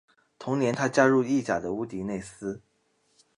[0.39, 2.63] 同年他加入意甲的乌迪内斯。